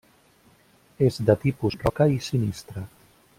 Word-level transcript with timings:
És 1.09 1.19
de 1.27 1.35
tipus 1.45 1.77
roca 1.83 2.09
i 2.15 2.19
sinistre. 2.29 2.87